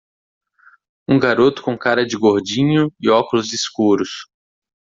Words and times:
Um 1.07 1.19
garoto 1.19 1.61
com 1.61 1.77
cara 1.77 2.03
de 2.03 2.17
gordinho 2.17 2.91
e 2.99 3.07
óculos 3.07 3.53
escuros. 3.53 4.25